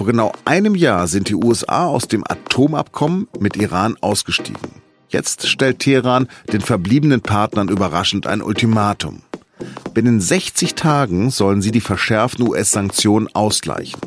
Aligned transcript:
Vor 0.00 0.06
genau 0.06 0.32
einem 0.46 0.76
Jahr 0.76 1.08
sind 1.08 1.28
die 1.28 1.34
USA 1.34 1.84
aus 1.84 2.08
dem 2.08 2.24
Atomabkommen 2.26 3.28
mit 3.38 3.56
Iran 3.56 3.98
ausgestiegen. 4.00 4.80
Jetzt 5.10 5.46
stellt 5.46 5.80
Teheran 5.80 6.26
den 6.50 6.62
verbliebenen 6.62 7.20
Partnern 7.20 7.68
überraschend 7.68 8.26
ein 8.26 8.40
Ultimatum. 8.40 9.20
Binnen 9.92 10.18
60 10.18 10.74
Tagen 10.74 11.28
sollen 11.28 11.60
sie 11.60 11.70
die 11.70 11.82
verschärften 11.82 12.48
US-Sanktionen 12.48 13.28
ausgleichen. 13.34 14.00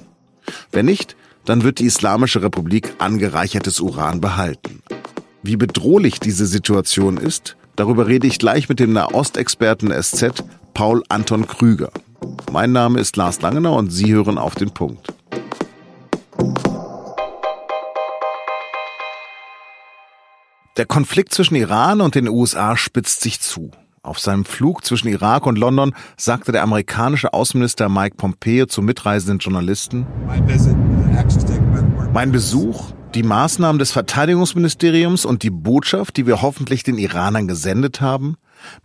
Wenn 0.72 0.88
nicht, 0.88 1.16
dann 1.46 1.62
wird 1.62 1.78
die 1.78 1.86
Islamische 1.86 2.42
Republik 2.42 2.96
angereichertes 2.98 3.80
Uran 3.80 4.20
behalten. 4.20 4.82
Wie 5.44 5.58
bedrohlich 5.58 6.20
diese 6.20 6.48
Situation 6.48 7.18
ist, 7.18 7.56
darüber 7.76 8.08
rede 8.08 8.26
ich 8.26 8.40
gleich 8.40 8.68
mit 8.68 8.80
dem 8.80 8.94
Nahostexperten 8.94 9.94
SZ 10.02 10.44
Paul 10.74 11.04
Anton 11.10 11.46
Krüger. 11.46 11.92
Mein 12.52 12.72
Name 12.72 13.00
ist 13.00 13.16
Lars 13.16 13.44
Langener 13.44 13.74
und 13.74 13.92
Sie 13.92 14.12
hören 14.12 14.40
auf 14.40 14.56
den 14.56 14.72
Punkt. 14.72 15.14
Der 20.76 20.88
Konflikt 20.88 21.36
zwischen 21.36 21.54
Iran 21.54 22.02
und 22.02 22.16
den 22.16 22.28
USA 22.28 22.76
spitzt 22.76 23.22
sich 23.22 23.40
zu. 23.40 23.70
Auf 24.02 24.18
seinem 24.20 24.44
Flug 24.44 24.84
zwischen 24.84 25.08
Irak 25.08 25.46
und 25.46 25.60
London 25.60 25.94
sagte 26.18 26.52
der 26.52 26.64
amerikanische 26.64 27.32
Außenminister 27.32 27.90
Mike 27.90 28.16
Pompeo 28.18 28.66
zu 28.66 28.82
mitreisenden 28.82 29.38
Journalisten, 29.38 30.08
mein 32.12 32.32
Besuch, 32.32 32.92
die 33.14 33.22
Maßnahmen 33.22 33.78
des 33.78 33.92
Verteidigungsministeriums 33.92 35.26
und 35.26 35.44
die 35.44 35.52
Botschaft, 35.52 36.18
die 36.18 36.26
wir 36.26 36.42
hoffentlich 36.42 36.82
den 36.82 36.98
Iranern 36.98 37.48
gesendet 37.48 38.02
haben, 38.02 38.36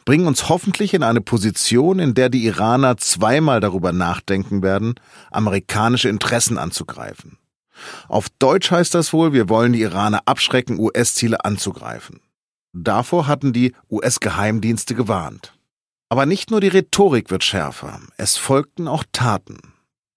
bringen 0.04 0.26
uns 0.26 0.50
hoffentlich 0.50 0.92
in 0.92 1.02
eine 1.02 1.22
Position, 1.22 2.00
in 2.00 2.12
der 2.12 2.28
die 2.28 2.44
Iraner 2.44 2.98
zweimal 2.98 3.60
darüber 3.60 3.92
nachdenken 3.92 4.62
werden, 4.62 4.96
amerikanische 5.30 6.10
Interessen 6.10 6.58
anzugreifen. 6.58 7.38
Auf 8.08 8.28
Deutsch 8.38 8.70
heißt 8.70 8.94
das 8.94 9.12
wohl, 9.12 9.32
wir 9.32 9.48
wollen 9.48 9.72
die 9.72 9.82
Iraner 9.82 10.22
abschrecken, 10.26 10.78
US-Ziele 10.78 11.44
anzugreifen. 11.44 12.20
Davor 12.72 13.26
hatten 13.26 13.52
die 13.52 13.74
US-Geheimdienste 13.90 14.94
gewarnt. 14.94 15.54
Aber 16.08 16.26
nicht 16.26 16.50
nur 16.50 16.60
die 16.60 16.68
Rhetorik 16.68 17.30
wird 17.30 17.44
schärfer, 17.44 18.00
es 18.16 18.36
folgten 18.36 18.88
auch 18.88 19.04
Taten. 19.12 19.58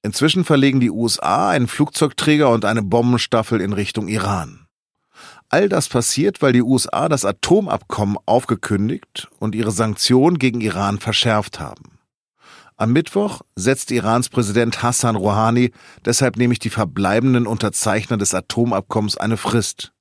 Inzwischen 0.03 0.45
verlegen 0.45 0.79
die 0.79 0.89
USA 0.89 1.49
einen 1.49 1.67
Flugzeugträger 1.67 2.49
und 2.49 2.65
eine 2.65 2.81
Bombenstaffel 2.81 3.61
in 3.61 3.73
Richtung 3.73 4.07
Iran. 4.07 4.65
All 5.49 5.67
das 5.67 5.89
passiert, 5.89 6.41
weil 6.41 6.53
die 6.53 6.61
USA 6.61 7.09
das 7.09 7.25
Atomabkommen 7.25 8.17
aufgekündigt 8.25 9.27
und 9.39 9.53
ihre 9.53 9.71
Sanktionen 9.71 10.39
gegen 10.39 10.61
Iran 10.61 10.97
verschärft 10.97 11.59
haben. 11.59 11.99
Am 12.81 12.93
Mittwoch 12.93 13.41
setzt 13.55 13.91
Irans 13.91 14.29
Präsident 14.29 14.81
Hassan 14.81 15.15
Rouhani 15.15 15.71
deshalb 16.03 16.37
nämlich 16.37 16.57
die 16.57 16.71
verbleibenden 16.71 17.45
Unterzeichner 17.45 18.17
des 18.17 18.33
Atomabkommens 18.33 19.17
eine 19.17 19.37
Frist. 19.37 19.93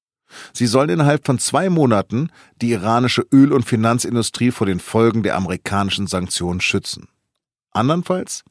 Sie 0.55 0.67
sollen 0.67 0.89
innerhalb 0.89 1.27
von 1.27 1.39
zwei 1.39 1.69
Monaten 1.69 2.31
die 2.63 2.71
iranische 2.71 3.21
Öl- 3.35 3.53
und 3.53 3.67
Finanzindustrie 3.67 4.51
vor 4.51 4.67
den 4.67 4.81
Folgen 4.81 5.23
der 5.23 5.37
amerikanischen 5.37 6.07
Sanktionen 6.07 6.63
schützen. 6.63 7.09
Andernfalls 7.73 8.45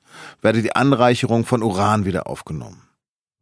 werde 0.43 0.61
die 0.61 0.75
Anreicherung 0.75 1.43
von 1.43 1.63
Uran 1.63 2.05
wieder 2.05 2.27
aufgenommen. 2.27 2.83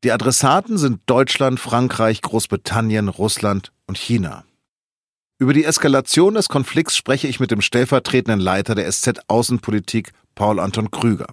Die 0.06 0.14
Adressaten 0.14 0.78
sind 0.78 1.02
Deutschland, 1.06 1.60
Frankreich, 1.60 2.22
Großbritannien, 2.22 3.10
Russland 3.10 3.74
und 3.88 3.98
China. 3.98 4.46
Über 5.38 5.52
die 5.52 5.66
Eskalation 5.66 6.36
des 6.36 6.48
Konflikts 6.48 6.96
spreche 6.96 7.28
ich 7.28 7.42
mit 7.42 7.52
dem 7.52 7.60
stellvertretenden 7.60 8.40
Leiter 8.40 8.74
der 8.74 8.90
SZ 8.90 9.20
Außenpolitik, 9.28 10.14
Paul 10.38 10.60
Anton 10.60 10.92
Krüger. 10.92 11.26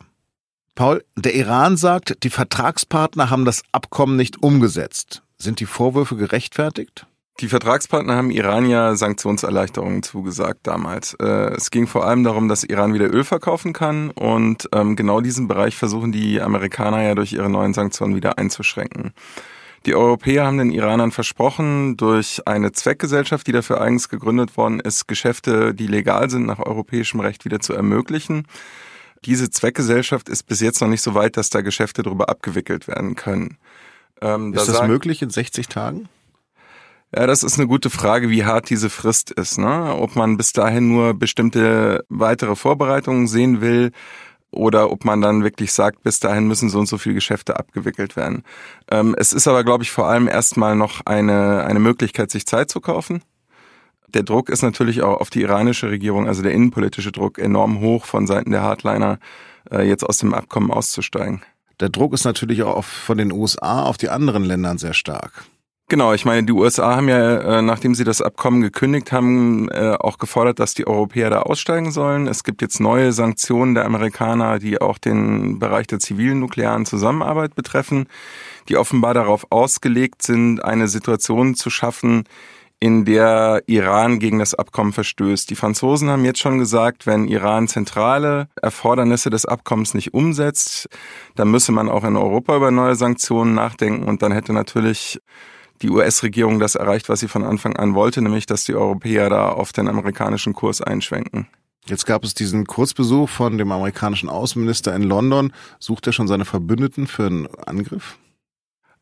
Paul, 0.75 1.05
der 1.15 1.35
Iran 1.35 1.77
sagt, 1.77 2.25
die 2.25 2.31
Vertragspartner 2.31 3.29
haben 3.29 3.45
das 3.45 3.63
Abkommen 3.71 4.17
nicht 4.17 4.43
umgesetzt. 4.43 5.23
Sind 5.37 5.61
die 5.61 5.67
Vorwürfe 5.67 6.17
gerechtfertigt? 6.17 7.07
Die 7.41 7.49
Vertragspartner 7.49 8.17
haben 8.17 8.31
Iran 8.31 8.67
ja 8.67 8.97
Sanktionserleichterungen 8.97 10.03
zugesagt 10.03 10.61
damals. 10.67 11.13
Äh, 11.21 11.53
es 11.55 11.71
ging 11.71 11.87
vor 11.87 12.07
allem 12.07 12.25
darum, 12.25 12.49
dass 12.49 12.65
Iran 12.65 12.95
wieder 12.95 13.13
Öl 13.13 13.25
verkaufen 13.25 13.75
kann 13.75 14.11
und 14.11 14.71
ähm, 14.73 14.97
genau 14.97 15.21
diesen 15.21 15.49
Bereich 15.49 15.77
versuchen 15.77 16.11
die 16.11 16.41
Amerikaner 16.41 17.03
ja 17.03 17.15
durch 17.15 17.35
ihre 17.35 17.51
neuen 17.51 17.75
Sanktionen 17.75 18.17
wieder 18.17 18.39
einzuschränken. 18.39 19.13
Die 19.85 19.95
Europäer 19.95 20.47
haben 20.47 20.57
den 20.57 20.71
Iranern 20.71 21.11
versprochen, 21.11 21.99
durch 21.99 22.41
eine 22.47 22.73
Zweckgesellschaft, 22.73 23.47
die 23.47 23.53
dafür 23.53 23.83
eigens 23.83 24.09
gegründet 24.09 24.57
worden 24.57 24.81
ist, 24.81 25.09
Geschäfte, 25.09 25.75
die 25.75 25.89
legal 25.89 26.31
sind, 26.31 26.47
nach 26.47 26.59
europäischem 26.59 27.21
Recht 27.21 27.45
wieder 27.45 27.61
zu 27.61 27.75
ermöglichen. 27.75 28.47
Diese 29.25 29.51
Zweckgesellschaft 29.51 30.29
ist 30.29 30.45
bis 30.45 30.61
jetzt 30.61 30.81
noch 30.81 30.89
nicht 30.89 31.03
so 31.03 31.15
weit, 31.15 31.37
dass 31.37 31.51
da 31.51 31.61
Geschäfte 31.61 32.03
darüber 32.03 32.29
abgewickelt 32.29 32.89
werden 32.89 33.15
können. 33.15 33.59
Ähm, 34.21 34.55
ist 34.55 34.69
da 34.69 34.73
das 34.73 34.87
möglich 34.87 35.23
in 35.23 35.31
60 35.31 35.69
Tagen? 35.69 36.09
Ja, 37.17 37.27
das 37.27 37.45
ist 37.45 37.59
eine 37.59 37.69
gute 37.69 37.91
Frage, 37.91 38.29
wie 38.29 38.45
hart 38.45 38.71
diese 38.71 38.91
Frist 38.91 39.31
ist. 39.31 39.59
Ne? 39.59 39.95
Ob 39.97 40.17
man 40.17 40.37
bis 40.37 40.53
dahin 40.53 40.89
nur 40.89 41.15
bestimmte 41.15 42.05
weitere 42.09 42.57
Vorbereitungen 42.57 43.29
sehen 43.29 43.61
will 43.61 43.93
oder 44.51 44.91
ob 44.91 45.05
man 45.05 45.21
dann 45.21 45.45
wirklich 45.45 45.73
sagt, 45.73 46.03
bis 46.03 46.21
dahin 46.21 46.49
müssen 46.49 46.71
so 46.71 46.79
und 46.79 46.87
so 46.87 46.99
viele 46.99 47.15
Geschäfte 47.15 47.57
abgewickelt 47.57 48.17
werden. 48.17 48.43
Ähm, 48.91 49.15
es 49.19 49.33
ist 49.33 49.47
aber, 49.47 49.65
glaube 49.65 49.85
ich, 49.85 49.91
vor 49.91 50.09
allem 50.09 50.29
erstmal 50.29 50.75
noch 50.75 51.03
eine, 51.07 51.65
eine 51.65 51.81
Möglichkeit, 51.81 52.31
sich 52.31 52.47
Zeit 52.47 52.71
zu 52.71 52.81
kaufen. 52.81 53.23
Der 54.15 54.23
Druck 54.23 54.49
ist 54.49 54.63
natürlich 54.63 55.03
auch 55.03 55.21
auf 55.21 55.29
die 55.29 55.43
iranische 55.43 55.91
Regierung, 55.91 56.29
also 56.29 56.43
der 56.43 56.53
innenpolitische 56.53 57.11
Druck, 57.11 57.39
enorm 57.39 57.81
hoch 57.81 58.05
von 58.05 58.29
Seiten 58.29 58.53
der 58.53 58.63
Hardliner, 58.63 59.19
äh, 59.73 59.83
jetzt 59.87 60.05
aus 60.05 60.19
dem 60.19 60.33
Abkommen 60.33 60.71
auszusteigen. 60.71 61.43
Der 61.81 61.89
Druck 61.89 62.15
ist 62.15 62.25
natürlich 62.25 62.63
auch 62.63 62.85
von 62.85 63.19
den 63.19 63.33
USA 63.33 63.83
auf 63.83 63.97
die 63.97 64.09
anderen 64.09 64.45
Ländern 64.45 64.79
sehr 64.79 64.95
stark. 64.95 65.45
Genau, 65.89 66.15
ich 66.15 66.25
meine, 66.25 66.47
die 66.47 66.53
USA 66.53 66.97
haben 66.97 67.09
ja, 67.09 67.59
äh, 67.59 67.63
nachdem 67.63 67.95
sie 67.95 68.05
das 68.05 68.23
Abkommen 68.23 68.63
gekündigt 68.63 69.13
haben, 69.13 69.69
äh, 69.71 69.97
auch 69.99 70.17
gefordert, 70.17 70.59
dass 70.59 70.73
die 70.73 70.87
Europäer 70.87 71.29
da 71.29 71.43
aussteigen 71.43 71.91
sollen. 71.91 72.27
Es 72.27 72.43
gibt 72.43 72.63
jetzt 72.63 72.81
neue 72.81 73.13
Sanktionen 73.13 73.75
der 73.75 73.85
Amerikaner, 73.85 74.61
die 74.61 74.81
auch 74.81 74.97
den 74.97 75.59
Bereich 75.59 75.87
der 75.89 75.99
zivilen 75.99 76.39
nuklearen 76.39 76.87
Zusammenarbeit 76.87 77.55
betreffen, 77.55 78.07
die 78.69 78.77
offenbar 78.79 79.13
darauf 79.13 79.49
ausgelegt 79.51 80.23
sind, 80.23 80.65
eine 80.65 80.89
Situation 80.89 81.55
zu 81.55 81.69
schaffen, 81.69 82.25
in 82.81 83.05
der 83.05 83.63
Iran 83.67 84.19
gegen 84.19 84.39
das 84.39 84.55
Abkommen 84.55 84.93
verstößt. 84.93 85.49
Die 85.49 85.55
Franzosen 85.55 86.11
haben 86.11 86.25
jetzt 86.25 86.41
schon 86.41 86.59
gesagt, 86.59 87.07
wenn 87.07 87.29
Iran 87.29 87.69
zentrale 87.69 88.49
Erfordernisse 88.61 89.31
des 89.31 89.47
Abkommens 89.47 89.95
nicht 89.95 90.13
umsetzt, 90.13 90.89
dann 91.35 91.51
müsse 91.51 91.73
man 91.73 91.89
auch 91.89 92.05
in 92.05 92.17
Europa 92.17 92.57
über 92.57 92.71
neue 92.71 92.95
Sanktionen 92.95 93.55
nachdenken 93.55 94.05
und 94.05 94.23
dann 94.23 94.33
hätte 94.33 94.53
natürlich 94.53 95.19
die 95.83 95.91
US-Regierung 95.91 96.61
das 96.61 96.75
erreicht, 96.75 97.09
was 97.09 97.21
sie 97.21 97.29
von 97.29 97.45
Anfang 97.45 97.77
an 97.77 97.95
wollte, 97.95 98.23
nämlich 98.23 98.47
dass 98.47 98.65
die 98.65 98.75
Europäer 98.75 99.29
da 99.29 99.49
auf 99.49 99.73
den 99.73 99.89
amerikanischen 99.89 100.53
Kurs 100.53 100.81
einschwenken. 100.81 101.49
Jetzt 101.87 102.07
gab 102.07 102.25
es 102.25 102.33
diesen 102.33 102.67
Kurzbesuch 102.67 103.29
von 103.29 103.59
dem 103.59 103.71
amerikanischen 103.71 104.31
Außenminister 104.31 104.95
in 104.95 105.03
London. 105.03 105.53
Sucht 105.79 106.07
er 106.07 106.15
schon 106.15 106.29
seine 106.29 106.47
Verbündeten 106.47 107.07
für 107.07 107.27
einen 107.27 107.47
Angriff? 107.67 108.17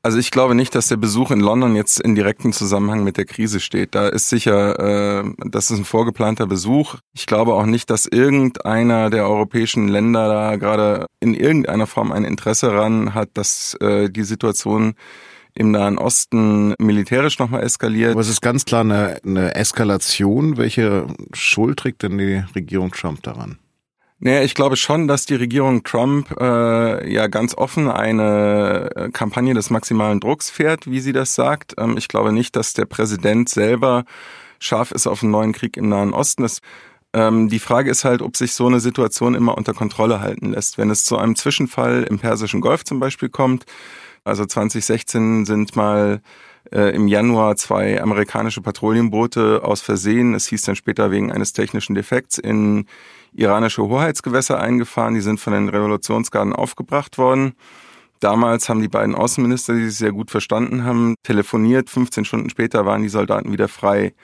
Also 0.04 0.18
ich 0.18 0.32
glaube 0.32 0.56
nicht, 0.56 0.74
dass 0.74 0.88
der 0.88 0.96
Besuch 0.96 1.30
in 1.30 1.38
London 1.38 1.76
jetzt 1.76 2.00
in 2.00 2.16
direktem 2.16 2.52
Zusammenhang 2.52 3.04
mit 3.04 3.16
der 3.16 3.24
Krise 3.24 3.60
steht. 3.60 3.94
Da 3.94 4.08
ist 4.08 4.28
sicher, 4.28 5.22
äh, 5.22 5.32
das 5.46 5.70
ist 5.70 5.78
ein 5.78 5.84
vorgeplanter 5.84 6.48
Besuch. 6.48 6.96
Ich 7.14 7.26
glaube 7.26 7.54
auch 7.54 7.66
nicht, 7.66 7.88
dass 7.88 8.06
irgendeiner 8.06 9.10
der 9.10 9.28
europäischen 9.28 9.86
Länder 9.86 10.26
da 10.26 10.56
gerade 10.56 11.06
in 11.20 11.34
irgendeiner 11.34 11.86
Form 11.86 12.10
ein 12.10 12.24
Interesse 12.24 12.66
daran 12.66 13.14
hat, 13.14 13.30
dass 13.34 13.74
äh, 13.74 14.10
die 14.10 14.24
Situation 14.24 14.94
im 15.54 15.70
Nahen 15.70 15.98
Osten 15.98 16.74
militärisch 16.80 17.38
nochmal 17.38 17.62
eskaliert. 17.62 18.12
Aber 18.12 18.22
es 18.22 18.28
ist 18.28 18.40
ganz 18.40 18.64
klar 18.64 18.80
eine, 18.80 19.20
eine 19.24 19.54
Eskalation. 19.54 20.56
Welche 20.56 21.06
Schuld 21.32 21.78
trägt 21.78 22.02
denn 22.02 22.18
die 22.18 22.42
Regierung 22.56 22.90
Trump 22.90 23.22
daran? 23.22 23.58
Naja, 24.24 24.42
ich 24.42 24.54
glaube 24.54 24.76
schon, 24.76 25.08
dass 25.08 25.26
die 25.26 25.34
Regierung 25.34 25.82
Trump 25.82 26.32
äh, 26.40 27.12
ja 27.12 27.26
ganz 27.26 27.56
offen 27.56 27.90
eine 27.90 28.88
äh, 28.94 29.10
Kampagne 29.10 29.52
des 29.52 29.68
maximalen 29.68 30.20
Drucks 30.20 30.48
fährt, 30.48 30.88
wie 30.88 31.00
sie 31.00 31.12
das 31.12 31.34
sagt. 31.34 31.74
Ähm, 31.76 31.96
ich 31.98 32.06
glaube 32.06 32.32
nicht, 32.32 32.54
dass 32.54 32.72
der 32.72 32.84
Präsident 32.84 33.48
selber 33.48 34.04
scharf 34.60 34.92
ist 34.92 35.08
auf 35.08 35.24
einen 35.24 35.32
neuen 35.32 35.52
Krieg 35.52 35.76
im 35.76 35.88
Nahen 35.88 36.14
Osten. 36.14 36.42
Das, 36.42 36.60
ähm, 37.12 37.48
die 37.48 37.58
Frage 37.58 37.90
ist 37.90 38.04
halt, 38.04 38.22
ob 38.22 38.36
sich 38.36 38.54
so 38.54 38.68
eine 38.68 38.78
Situation 38.78 39.34
immer 39.34 39.58
unter 39.58 39.74
Kontrolle 39.74 40.20
halten 40.20 40.52
lässt. 40.52 40.78
Wenn 40.78 40.90
es 40.90 41.02
zu 41.02 41.18
einem 41.18 41.34
Zwischenfall 41.34 42.04
im 42.04 42.20
Persischen 42.20 42.60
Golf 42.60 42.84
zum 42.84 43.00
Beispiel 43.00 43.28
kommt, 43.28 43.64
also 44.22 44.46
2016 44.46 45.46
sind 45.46 45.74
mal 45.74 46.22
äh, 46.70 46.94
im 46.94 47.08
Januar 47.08 47.56
zwei 47.56 48.00
amerikanische 48.00 48.60
Patrouillenboote 48.60 49.64
aus 49.64 49.80
Versehen, 49.80 50.34
es 50.34 50.46
hieß 50.46 50.62
dann 50.62 50.76
später 50.76 51.10
wegen 51.10 51.32
eines 51.32 51.52
technischen 51.52 51.96
Defekts, 51.96 52.38
in 52.38 52.86
iranische 53.32 53.82
Hoheitsgewässer 53.82 54.60
eingefahren. 54.60 55.14
Die 55.14 55.20
sind 55.20 55.40
von 55.40 55.52
den 55.52 55.68
Revolutionsgarden 55.68 56.52
aufgebracht 56.52 57.18
worden. 57.18 57.54
Damals 58.20 58.68
haben 58.68 58.80
die 58.80 58.88
beiden 58.88 59.14
Außenminister, 59.14 59.74
die 59.74 59.86
sich 59.86 59.98
sehr 59.98 60.12
gut 60.12 60.30
verstanden 60.30 60.84
haben, 60.84 61.16
telefoniert. 61.24 61.90
15 61.90 62.24
Stunden 62.24 62.50
später 62.50 62.86
waren 62.86 63.02
die 63.02 63.08
Soldaten 63.08 63.50
wieder 63.52 63.68
frei. 63.68 64.14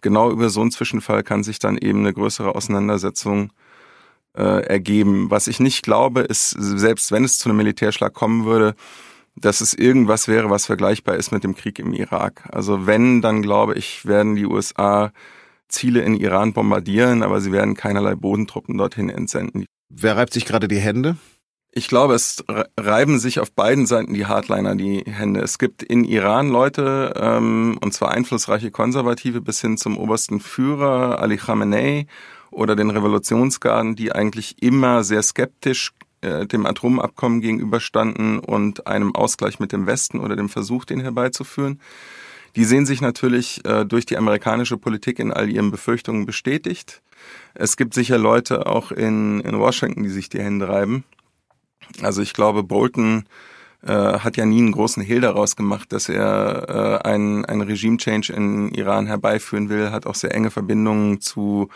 Genau 0.00 0.30
über 0.30 0.50
so 0.50 0.60
einen 0.60 0.72
Zwischenfall 0.72 1.22
kann 1.22 1.44
sich 1.44 1.58
dann 1.58 1.78
eben 1.78 2.00
eine 2.00 2.12
größere 2.12 2.54
Auseinandersetzung 2.54 3.52
äh, 4.36 4.66
ergeben. 4.66 5.30
Was 5.30 5.46
ich 5.46 5.60
nicht 5.60 5.84
glaube, 5.84 6.22
ist, 6.22 6.50
selbst 6.50 7.12
wenn 7.12 7.24
es 7.24 7.38
zu 7.38 7.48
einem 7.48 7.58
Militärschlag 7.58 8.12
kommen 8.12 8.44
würde, 8.44 8.74
dass 9.36 9.60
es 9.60 9.74
irgendwas 9.74 10.28
wäre, 10.28 10.50
was 10.50 10.66
vergleichbar 10.66 11.16
ist 11.16 11.30
mit 11.30 11.44
dem 11.44 11.54
Krieg 11.54 11.78
im 11.78 11.92
Irak. 11.92 12.48
Also 12.50 12.86
wenn, 12.86 13.20
dann 13.20 13.42
glaube 13.42 13.74
ich, 13.74 14.06
werden 14.06 14.34
die 14.34 14.46
USA 14.46 15.12
Ziele 15.68 16.02
in 16.02 16.14
Iran 16.14 16.52
bombardieren, 16.52 17.22
aber 17.22 17.40
sie 17.40 17.52
werden 17.52 17.74
keinerlei 17.74 18.14
Bodentruppen 18.14 18.78
dorthin 18.78 19.08
entsenden. 19.08 19.66
Wer 19.88 20.16
reibt 20.16 20.32
sich 20.32 20.44
gerade 20.44 20.68
die 20.68 20.78
Hände? 20.78 21.16
Ich 21.78 21.88
glaube, 21.88 22.14
es 22.14 22.42
reiben 22.80 23.18
sich 23.18 23.38
auf 23.38 23.52
beiden 23.52 23.84
Seiten 23.84 24.14
die 24.14 24.24
Hardliner 24.24 24.76
die 24.76 25.04
Hände. 25.06 25.40
Es 25.40 25.58
gibt 25.58 25.82
in 25.82 26.04
Iran 26.04 26.48
Leute, 26.48 27.12
ähm, 27.16 27.78
und 27.82 27.92
zwar 27.92 28.12
einflussreiche 28.12 28.70
Konservative 28.70 29.42
bis 29.42 29.60
hin 29.60 29.76
zum 29.76 29.98
obersten 29.98 30.40
Führer 30.40 31.20
Ali 31.20 31.36
Khamenei 31.36 32.06
oder 32.50 32.76
den 32.76 32.88
Revolutionsgarden, 32.88 33.94
die 33.94 34.12
eigentlich 34.12 34.62
immer 34.62 35.04
sehr 35.04 35.22
skeptisch 35.22 35.92
äh, 36.22 36.46
dem 36.46 36.64
Atomabkommen 36.64 37.42
gegenüberstanden 37.42 38.38
und 38.38 38.86
einem 38.86 39.14
Ausgleich 39.14 39.60
mit 39.60 39.72
dem 39.72 39.86
Westen 39.86 40.18
oder 40.18 40.34
dem 40.34 40.48
Versuch, 40.48 40.86
den 40.86 41.00
herbeizuführen. 41.00 41.80
Die 42.56 42.64
sehen 42.64 42.86
sich 42.86 43.00
natürlich 43.00 43.64
äh, 43.66 43.84
durch 43.84 44.06
die 44.06 44.16
amerikanische 44.16 44.78
Politik 44.78 45.18
in 45.18 45.32
all 45.32 45.50
ihren 45.50 45.70
Befürchtungen 45.70 46.24
bestätigt. 46.24 47.02
Es 47.54 47.76
gibt 47.76 47.94
sicher 47.94 48.18
Leute 48.18 48.66
auch 48.66 48.90
in, 48.92 49.40
in 49.40 49.58
Washington, 49.58 50.02
die 50.02 50.08
sich 50.08 50.28
die 50.28 50.40
Hände 50.40 50.68
reiben. 50.68 51.04
Also 52.00 52.22
ich 52.22 52.32
glaube, 52.32 52.62
Bolton 52.62 53.24
äh, 53.82 53.92
hat 53.92 54.36
ja 54.36 54.46
nie 54.46 54.58
einen 54.58 54.72
großen 54.72 55.02
Hehl 55.02 55.20
daraus 55.20 55.54
gemacht, 55.54 55.92
dass 55.92 56.08
er 56.08 57.02
äh, 57.04 57.08
einen, 57.08 57.44
einen 57.44 57.60
Regime-Change 57.60 58.32
in 58.32 58.70
Iran 58.70 59.06
herbeiführen 59.06 59.68
will, 59.68 59.90
hat 59.90 60.06
auch 60.06 60.14
sehr 60.14 60.34
enge 60.34 60.50
Verbindungen 60.50 61.20
zu 61.20 61.68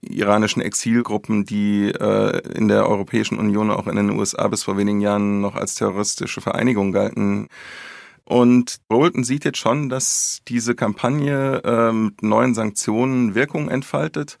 iranischen 0.00 0.62
Exilgruppen, 0.62 1.44
die 1.44 1.90
äh, 1.90 2.40
in 2.56 2.68
der 2.68 2.88
Europäischen 2.88 3.38
Union, 3.38 3.70
auch 3.70 3.86
in 3.86 3.96
den 3.96 4.10
USA 4.10 4.46
bis 4.48 4.64
vor 4.64 4.76
wenigen 4.76 5.00
Jahren 5.00 5.40
noch 5.40 5.54
als 5.54 5.74
terroristische 5.74 6.40
Vereinigung 6.40 6.92
galten. 6.92 7.48
Und 8.28 8.76
Bolton 8.88 9.24
sieht 9.24 9.46
jetzt 9.46 9.56
schon, 9.56 9.88
dass 9.88 10.40
diese 10.48 10.74
Kampagne 10.74 11.62
äh, 11.64 11.92
mit 11.92 12.22
neuen 12.22 12.52
Sanktionen 12.52 13.34
Wirkung 13.34 13.70
entfaltet 13.70 14.36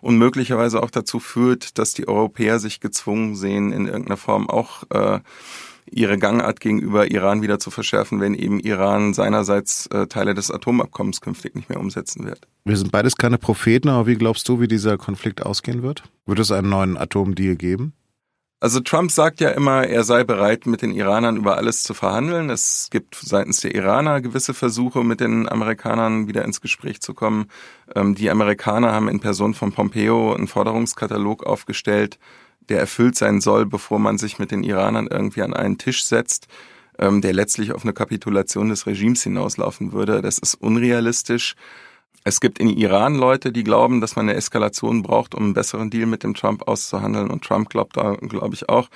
und 0.00 0.18
möglicherweise 0.18 0.82
auch 0.82 0.90
dazu 0.90 1.20
führt, 1.20 1.78
dass 1.78 1.92
die 1.94 2.08
Europäer 2.08 2.58
sich 2.58 2.80
gezwungen 2.80 3.36
sehen, 3.36 3.70
in 3.70 3.86
irgendeiner 3.86 4.16
Form 4.16 4.50
auch 4.50 4.82
äh, 4.90 5.20
ihre 5.88 6.18
Gangart 6.18 6.58
gegenüber 6.58 7.12
Iran 7.12 7.40
wieder 7.40 7.60
zu 7.60 7.70
verschärfen, 7.70 8.20
wenn 8.20 8.34
eben 8.34 8.58
Iran 8.58 9.14
seinerseits 9.14 9.86
äh, 9.86 10.08
Teile 10.08 10.34
des 10.34 10.50
Atomabkommens 10.50 11.20
künftig 11.20 11.54
nicht 11.54 11.68
mehr 11.68 11.78
umsetzen 11.78 12.26
wird. 12.26 12.40
Wir 12.64 12.76
sind 12.76 12.90
beides 12.90 13.14
keine 13.14 13.38
Propheten, 13.38 13.88
aber 13.88 14.08
wie 14.08 14.16
glaubst 14.16 14.48
du, 14.48 14.58
wie 14.60 14.66
dieser 14.66 14.98
Konflikt 14.98 15.46
ausgehen 15.46 15.84
wird? 15.84 16.02
Wird 16.26 16.40
es 16.40 16.50
einen 16.50 16.70
neuen 16.70 16.96
Atomdeal 16.96 17.54
geben? 17.54 17.92
Also 18.60 18.80
Trump 18.80 19.12
sagt 19.12 19.40
ja 19.40 19.50
immer, 19.50 19.86
er 19.86 20.02
sei 20.02 20.24
bereit, 20.24 20.66
mit 20.66 20.82
den 20.82 20.92
Iranern 20.92 21.36
über 21.36 21.56
alles 21.56 21.84
zu 21.84 21.94
verhandeln. 21.94 22.50
Es 22.50 22.88
gibt 22.90 23.14
seitens 23.14 23.60
der 23.60 23.72
Iraner 23.72 24.20
gewisse 24.20 24.52
Versuche, 24.52 25.04
mit 25.04 25.20
den 25.20 25.48
Amerikanern 25.48 26.26
wieder 26.26 26.44
ins 26.44 26.60
Gespräch 26.60 27.00
zu 27.00 27.14
kommen. 27.14 27.46
Ähm, 27.94 28.16
die 28.16 28.30
Amerikaner 28.30 28.92
haben 28.92 29.06
in 29.06 29.20
Person 29.20 29.54
von 29.54 29.72
Pompeo 29.72 30.34
einen 30.34 30.48
Forderungskatalog 30.48 31.46
aufgestellt, 31.46 32.18
der 32.68 32.80
erfüllt 32.80 33.16
sein 33.16 33.40
soll, 33.40 33.64
bevor 33.64 34.00
man 34.00 34.18
sich 34.18 34.40
mit 34.40 34.50
den 34.50 34.64
Iranern 34.64 35.06
irgendwie 35.06 35.42
an 35.42 35.54
einen 35.54 35.78
Tisch 35.78 36.04
setzt, 36.04 36.48
ähm, 36.98 37.20
der 37.20 37.34
letztlich 37.34 37.70
auf 37.72 37.84
eine 37.84 37.92
Kapitulation 37.92 38.70
des 38.70 38.86
Regimes 38.86 39.22
hinauslaufen 39.22 39.92
würde. 39.92 40.20
Das 40.20 40.38
ist 40.38 40.56
unrealistisch. 40.56 41.54
Es 42.24 42.40
gibt 42.40 42.58
in 42.58 42.68
Iran 42.68 43.14
Leute, 43.14 43.52
die 43.52 43.64
glauben, 43.64 44.02
dass 44.02 44.14
man 44.14 44.28
eine 44.28 44.36
Eskalation 44.36 45.02
braucht, 45.02 45.34
um 45.34 45.44
einen 45.44 45.54
besseren 45.54 45.88
Deal 45.88 46.06
mit 46.06 46.22
dem 46.22 46.34
Trump 46.34 46.68
auszuhandeln. 46.68 47.30
Und 47.30 47.42
Trump 47.42 47.70
glaubt 47.70 47.96
da, 47.96 48.16
glaube 48.16 48.54
ich, 48.54 48.68
auch, 48.68 48.90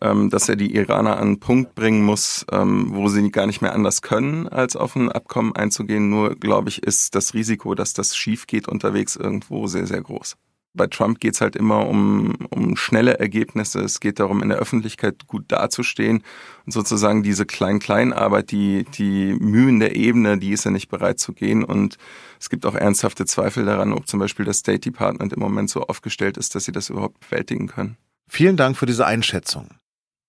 ähm, 0.00 0.30
dass 0.30 0.48
er 0.48 0.56
die 0.56 0.74
Iraner 0.74 1.16
an 1.16 1.28
einen 1.28 1.40
Punkt 1.40 1.74
bringen 1.74 2.04
muss, 2.04 2.46
ähm, 2.52 2.94
wo 2.94 3.08
sie 3.08 3.28
gar 3.30 3.46
nicht 3.46 3.60
mehr 3.60 3.74
anders 3.74 4.02
können, 4.02 4.46
als 4.46 4.76
auf 4.76 4.94
ein 4.94 5.10
Abkommen 5.10 5.54
einzugehen. 5.56 6.08
Nur, 6.10 6.36
glaube 6.36 6.68
ich, 6.68 6.82
ist 6.82 7.14
das 7.16 7.34
Risiko, 7.34 7.74
dass 7.74 7.92
das 7.92 8.16
schief 8.16 8.46
geht 8.46 8.68
unterwegs 8.68 9.16
irgendwo 9.16 9.66
sehr, 9.66 9.86
sehr 9.86 10.02
groß. 10.02 10.36
Bei 10.72 10.86
Trump 10.86 11.18
geht's 11.18 11.40
halt 11.40 11.56
immer 11.56 11.86
um, 11.86 12.34
um 12.50 12.76
schnelle 12.76 13.18
Ergebnisse. 13.18 13.80
Es 13.80 13.98
geht 13.98 14.20
darum, 14.20 14.42
in 14.42 14.50
der 14.50 14.58
Öffentlichkeit 14.58 15.26
gut 15.26 15.44
dazustehen 15.48 16.22
und 16.64 16.72
sozusagen 16.72 17.22
diese 17.22 17.44
Klein-Klein-Arbeit, 17.44 18.52
die, 18.52 18.84
die 18.94 19.34
Mühen 19.34 19.80
der 19.80 19.96
Ebene, 19.96 20.38
die 20.38 20.52
ist 20.52 20.64
er 20.64 20.70
nicht 20.70 20.88
bereit 20.88 21.18
zu 21.18 21.32
gehen. 21.32 21.64
Und 21.64 21.98
es 22.38 22.50
gibt 22.50 22.64
auch 22.66 22.74
ernsthafte 22.76 23.26
Zweifel 23.26 23.64
daran, 23.64 23.92
ob 23.92 24.06
zum 24.06 24.20
Beispiel 24.20 24.44
das 24.44 24.58
State 24.58 24.80
Department 24.80 25.32
im 25.32 25.40
Moment 25.40 25.70
so 25.70 25.82
aufgestellt 25.82 26.36
ist, 26.36 26.54
dass 26.54 26.64
sie 26.64 26.72
das 26.72 26.88
überhaupt 26.88 27.18
bewältigen 27.20 27.66
können. 27.66 27.96
Vielen 28.28 28.56
Dank 28.56 28.76
für 28.76 28.86
diese 28.86 29.06
Einschätzung. 29.06 29.70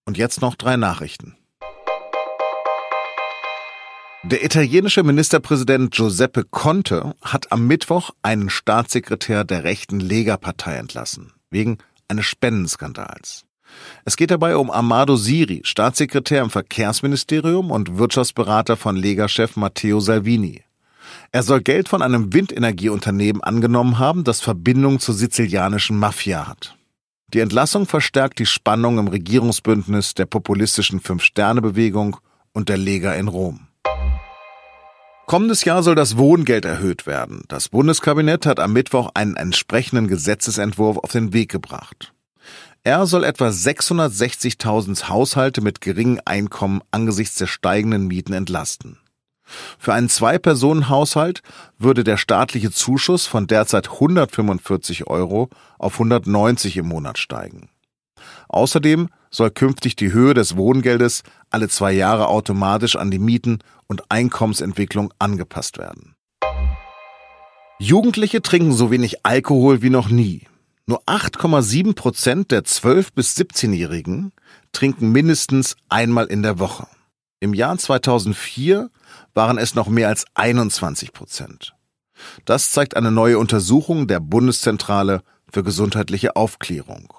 Und 0.06 0.18
jetzt 0.18 0.42
noch 0.42 0.56
drei 0.56 0.76
Nachrichten. 0.76 1.38
Der 4.24 4.46
italienische 4.46 5.02
Ministerpräsident 5.02 5.96
Giuseppe 5.96 6.44
Conte 6.44 7.16
hat 7.24 7.52
am 7.52 7.66
Mittwoch 7.66 8.12
einen 8.22 8.52
Staatssekretär 8.52 9.44
der 9.44 9.64
rechten 9.64 10.00
Lega-Partei 10.00 10.76
entlassen, 10.76 11.34
wegen 11.50 11.80
eines 12.08 12.28
Spendenskandals. 12.28 13.46
Es 14.06 14.18
geht 14.18 14.30
dabei 14.30 14.58
um 14.58 14.70
Amado 14.70 15.16
Siri, 15.16 15.62
Staatssekretär 15.64 16.44
im 16.44 16.52
Verkehrsministerium 16.52 17.72
und 17.72 17.98
Wirtschaftsberater 17.98 18.78
von 18.78 18.96
Lega-Chef 18.96 19.56
Matteo 19.56 20.00
Salvini. 20.00 20.62
Er 21.32 21.42
soll 21.42 21.62
Geld 21.62 21.90
von 21.90 22.04
einem 22.04 22.32
Windenergieunternehmen 22.32 23.42
angenommen 23.42 23.98
haben, 23.98 24.24
das 24.24 24.40
Verbindung 24.40 25.00
zur 25.00 25.16
sizilianischen 25.16 25.98
Mafia 25.98 26.48
hat. 26.48 26.78
Die 27.34 27.40
Entlassung 27.40 27.88
verstärkt 27.88 28.38
die 28.38 28.46
Spannung 28.46 29.00
im 29.00 29.08
Regierungsbündnis 29.08 30.14
der 30.14 30.28
populistischen 30.28 31.00
Fünf-Sterne-Bewegung 31.00 32.18
und 32.52 32.70
der 32.70 32.78
Lega 32.78 33.14
in 33.14 33.28
Rom. 33.28 33.68
Kommendes 35.32 35.64
Jahr 35.64 35.82
soll 35.82 35.96
das 35.96 36.18
Wohngeld 36.18 36.66
erhöht 36.66 37.08
werden. 37.08 37.46
Das 37.48 37.70
Bundeskabinett 37.70 38.46
hat 38.46 38.60
am 38.60 38.74
Mittwoch 38.74 39.12
einen 39.14 39.38
entsprechenden 39.38 40.10
Gesetzesentwurf 40.10 40.98
auf 40.98 41.14
den 41.14 41.32
Weg 41.32 41.50
gebracht. 41.50 42.12
Er 42.84 43.06
soll 43.06 43.24
etwa 43.24 43.48
660.000 43.48 45.08
Haushalte 45.08 45.62
mit 45.62 45.80
geringem 45.80 46.20
Einkommen 46.26 46.82
angesichts 46.92 47.38
der 47.38 47.48
steigenden 47.48 48.08
Mieten 48.08 48.34
entlasten. 48.34 48.98
Für 49.80 49.94
einen 49.94 50.10
Zwei-Personen-Haushalt 50.10 51.44
würde 51.78 52.04
der 52.04 52.18
staatliche 52.18 52.70
Zuschuss 52.70 53.26
von 53.26 53.48
derzeit 53.48 53.90
145 53.90 55.08
Euro 55.08 55.50
auf 55.80 55.94
190 55.94 56.76
im 56.76 56.88
Monat 56.88 57.18
steigen. 57.18 57.70
Außerdem 58.50 59.08
soll 59.32 59.50
künftig 59.50 59.96
die 59.96 60.14
Höhe 60.14 60.34
des 60.34 60.58
Wohngeldes 60.58 61.24
alle 61.50 61.70
zwei 61.70 61.94
Jahre 61.94 62.28
automatisch 62.28 62.96
an 62.96 63.10
die 63.10 63.20
Mieten 63.20 63.60
und 63.88 64.12
Einkommensentwicklung 64.12 65.14
angepasst 65.20 65.78
werden. 65.78 66.16
Jugendliche 67.80 68.42
trinken 68.42 68.74
so 68.74 68.92
wenig 68.92 69.26
Alkohol 69.26 69.82
wie 69.82 69.90
noch 69.90 70.10
nie. 70.10 70.48
Nur 70.86 71.04
8,7 71.06 71.96
Prozent 71.96 72.52
der 72.52 72.64
12- 72.64 73.08
bis 73.16 73.36
17-Jährigen 73.38 74.34
trinken 74.72 75.12
mindestens 75.12 75.76
einmal 75.90 76.28
in 76.28 76.44
der 76.44 76.60
Woche. 76.60 76.86
Im 77.40 77.54
Jahr 77.54 77.78
2004 77.78 78.90
waren 79.34 79.58
es 79.58 79.74
noch 79.74 79.88
mehr 79.88 80.10
als 80.10 80.26
21 80.36 81.12
Prozent. 81.14 81.74
Das 82.46 82.72
zeigt 82.72 82.96
eine 82.96 83.12
neue 83.12 83.40
Untersuchung 83.40 84.08
der 84.08 84.20
Bundeszentrale 84.20 85.24
für 85.52 85.64
gesundheitliche 85.64 86.36
Aufklärung. 86.36 87.14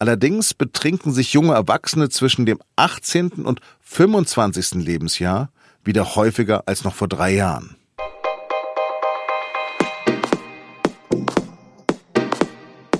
Allerdings 0.00 0.54
betrinken 0.54 1.12
sich 1.12 1.32
junge 1.32 1.54
Erwachsene 1.54 2.08
zwischen 2.08 2.46
dem 2.46 2.60
18. 2.76 3.44
und 3.44 3.60
25. 3.80 4.74
Lebensjahr 4.74 5.50
wieder 5.82 6.14
häufiger 6.14 6.62
als 6.66 6.84
noch 6.84 6.94
vor 6.94 7.08
drei 7.08 7.34
Jahren. 7.34 7.74